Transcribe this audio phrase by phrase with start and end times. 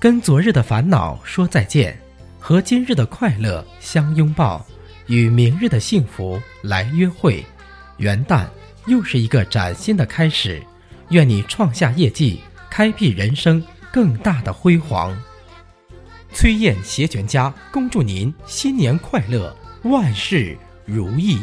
[0.00, 1.94] 跟昨日的烦恼说再见，
[2.38, 4.64] 和今日的快乐相拥抱，
[5.08, 7.44] 与明日的幸福来约会。
[7.98, 8.46] 元旦
[8.86, 10.62] 又是一个崭新的开始，
[11.10, 12.40] 愿你创下业绩，
[12.70, 15.14] 开辟人生更大的辉煌。
[16.32, 20.56] 崔燕携全家恭祝您新年快乐，万事
[20.86, 21.38] 如意。